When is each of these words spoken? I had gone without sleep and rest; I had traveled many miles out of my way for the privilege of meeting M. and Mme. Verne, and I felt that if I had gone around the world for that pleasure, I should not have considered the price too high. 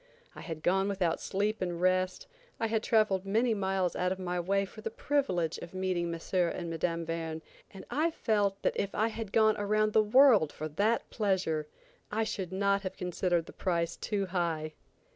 I 0.33 0.41
had 0.41 0.63
gone 0.63 0.87
without 0.87 1.19
sleep 1.21 1.61
and 1.61 1.79
rest; 1.79 2.25
I 2.59 2.65
had 2.65 2.81
traveled 2.81 3.23
many 3.23 3.53
miles 3.53 3.95
out 3.95 4.11
of 4.11 4.17
my 4.17 4.39
way 4.39 4.65
for 4.65 4.81
the 4.81 4.89
privilege 4.89 5.59
of 5.59 5.75
meeting 5.75 6.11
M. 6.11 6.19
and 6.33 6.71
Mme. 6.71 7.05
Verne, 7.05 7.43
and 7.69 7.85
I 7.91 8.09
felt 8.09 8.59
that 8.63 8.73
if 8.77 8.95
I 8.95 9.09
had 9.09 9.31
gone 9.31 9.57
around 9.57 9.93
the 9.93 10.01
world 10.01 10.51
for 10.51 10.67
that 10.69 11.07
pleasure, 11.11 11.67
I 12.11 12.23
should 12.23 12.51
not 12.51 12.81
have 12.81 12.97
considered 12.97 13.45
the 13.45 13.53
price 13.53 13.95
too 13.95 14.25
high. 14.25 14.73